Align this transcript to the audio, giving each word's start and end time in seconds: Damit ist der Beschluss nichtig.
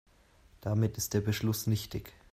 Damit 0.61 0.97
ist 0.97 1.13
der 1.13 1.21
Beschluss 1.21 1.67
nichtig. 1.67 2.11